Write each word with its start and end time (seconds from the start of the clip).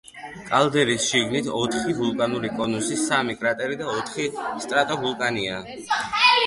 კალდერის 0.45 1.09
შიგნით, 1.09 1.49
ოთხი 1.59 1.93
ვულკანური 1.99 2.51
კონუსი, 2.61 2.99
სამი 3.05 3.39
კრატერი 3.43 3.81
და 3.83 3.93
ოთხი 3.99 4.27
სტრატოვულკანია. 4.67 5.63